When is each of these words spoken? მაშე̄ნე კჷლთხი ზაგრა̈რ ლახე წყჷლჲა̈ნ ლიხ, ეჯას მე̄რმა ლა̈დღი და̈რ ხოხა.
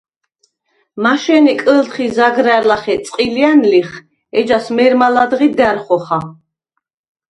მაშე̄ნე 1.03 1.53
კჷლთხი 1.59 2.07
ზაგრა̈რ 2.15 2.63
ლახე 2.69 2.95
წყჷლჲა̈ნ 3.03 3.59
ლიხ, 3.71 3.91
ეჯას 4.39 4.65
მე̄რმა 4.75 5.07
ლა̈დღი 5.15 5.47
და̈რ 5.57 5.77
ხოხა. 5.85 6.19